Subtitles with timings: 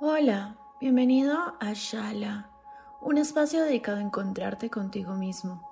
[0.00, 2.48] Hola, bienvenido a Shala,
[3.00, 5.68] un espacio dedicado a encontrarte contigo mismo.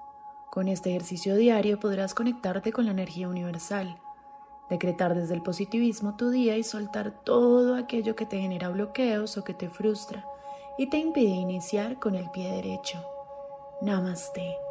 [0.51, 4.01] Con este ejercicio diario podrás conectarte con la energía universal,
[4.69, 9.45] decretar desde el positivismo tu día y soltar todo aquello que te genera bloqueos o
[9.45, 10.25] que te frustra
[10.77, 13.01] y te impide iniciar con el pie derecho.
[13.81, 14.66] Namaste.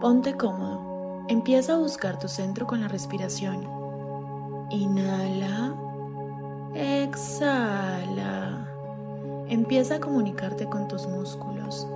[0.00, 1.24] Ponte cómodo.
[1.28, 3.66] Empieza a buscar tu centro con la respiración.
[4.68, 5.74] Inhala.
[6.74, 8.68] Exhala.
[9.48, 11.88] Empieza a comunicarte con tus músculos.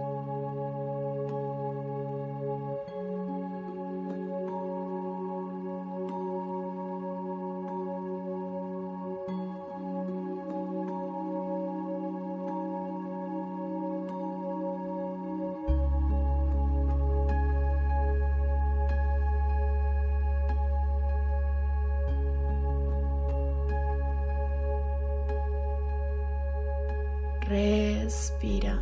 [27.51, 28.79] Respira.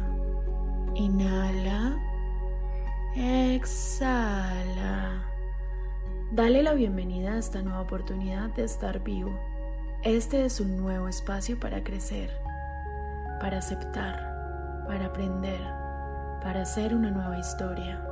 [0.94, 1.96] Inhala.
[3.16, 5.24] Exhala.
[6.32, 9.30] Dale la bienvenida a esta nueva oportunidad de estar vivo.
[10.02, 12.30] Este es un nuevo espacio para crecer,
[13.40, 15.60] para aceptar, para aprender,
[16.42, 18.06] para hacer una nueva historia.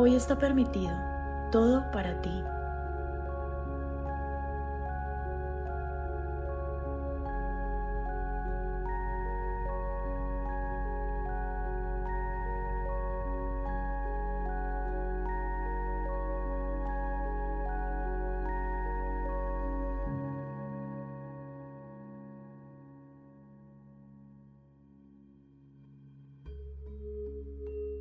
[0.00, 0.96] Hoy está permitido,
[1.50, 2.44] todo para ti.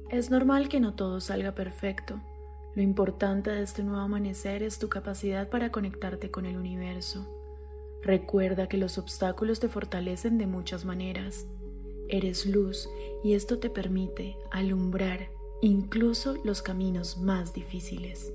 [0.10, 2.22] Es normal que no todo salga perfecto.
[2.76, 7.28] Lo importante de este nuevo amanecer es tu capacidad para conectarte con el universo.
[8.04, 11.46] Recuerda que los obstáculos te fortalecen de muchas maneras.
[12.08, 12.88] Eres luz
[13.22, 15.28] y esto te permite alumbrar
[15.62, 18.32] incluso los caminos más difíciles.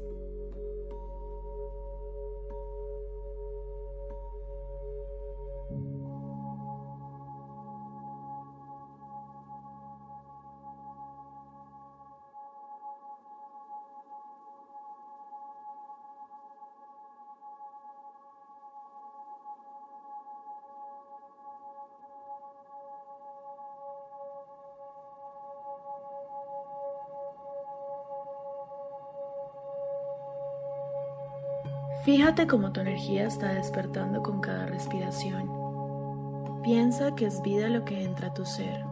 [32.04, 35.48] Fíjate cómo tu energía está despertando con cada respiración.
[36.64, 38.91] Piensa que es vida lo que entra a tu ser.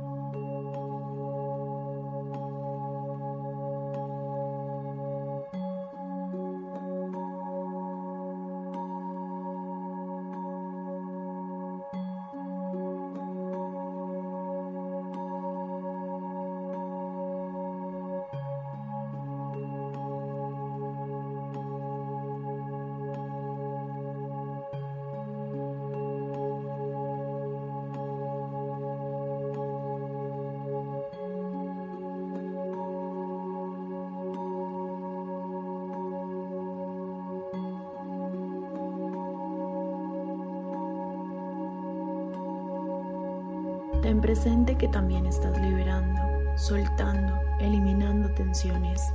[44.10, 46.20] Ten presente que también estás liberando,
[46.56, 49.14] soltando, eliminando tensiones.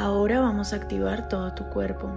[0.00, 2.08] Ahora vamos a activar todo tu cuerpo.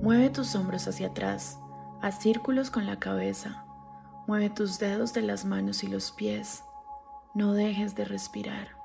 [0.00, 1.58] Mueve tus hombros hacia atrás,
[2.02, 3.64] a círculos con la cabeza.
[4.26, 6.62] Mueve tus dedos de las manos y los pies.
[7.34, 8.75] No dejes de respirar.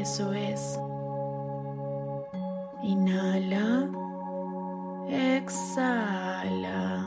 [0.00, 0.80] Eso es.
[2.82, 3.86] Inhala.
[5.10, 7.06] Exhala.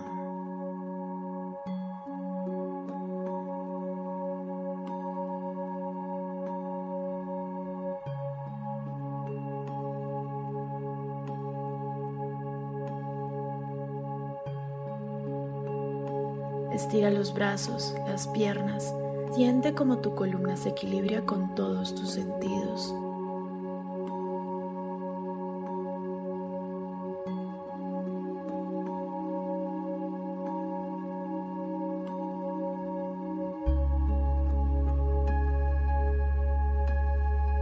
[16.71, 18.93] Estira los brazos, las piernas
[19.33, 22.93] Siente como tu columna se equilibra con todos tus sentidos.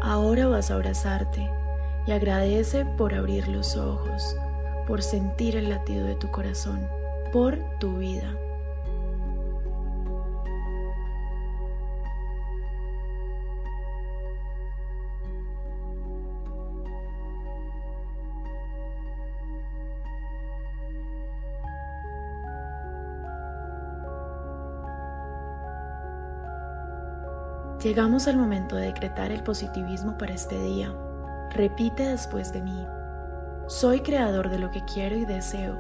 [0.02, 1.50] Ahora vas a abrazarte
[2.06, 4.36] y agradece por abrir los ojos,
[4.88, 6.86] por sentir el latido de tu corazón,
[7.32, 8.36] por tu vida.
[27.84, 30.94] Llegamos al momento de decretar el positivismo para este día.
[31.50, 32.86] Repite después de mí.
[33.68, 35.80] Soy creador de lo que quiero y deseo.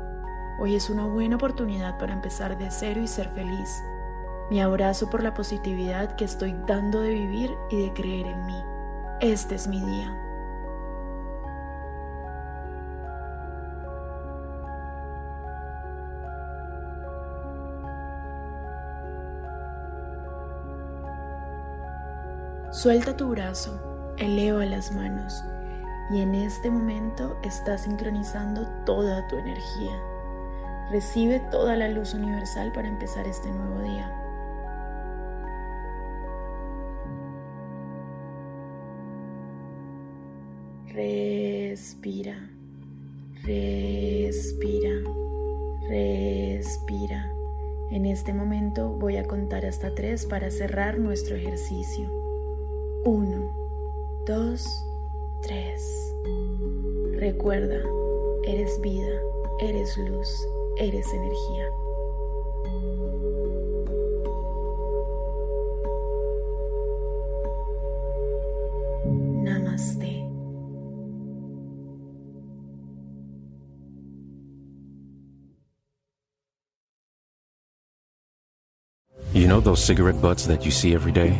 [0.59, 3.69] Hoy es una buena oportunidad para empezar de cero y ser feliz.
[4.49, 8.63] Me abrazo por la positividad que estoy dando de vivir y de creer en mí.
[9.19, 10.11] Este es mi día.
[22.81, 23.79] Suelta tu brazo,
[24.17, 25.43] eleva las manos
[26.09, 30.01] y en este momento estás sincronizando toda tu energía.
[30.89, 34.11] Recibe toda la luz universal para empezar este nuevo día.
[40.87, 42.49] Respira,
[43.43, 44.89] respira,
[45.87, 47.31] respira.
[47.91, 52.20] En este momento voy a contar hasta tres para cerrar nuestro ejercicio.
[53.03, 53.49] 1,
[54.27, 54.57] 2,
[55.41, 57.17] 3.
[57.19, 57.81] Recuerda,
[58.45, 59.19] eres vida,
[59.59, 60.27] eres luz,
[60.77, 61.65] eres energía.
[69.43, 70.21] Namaste.
[79.33, 81.39] You know those cigarette butts that you see every day?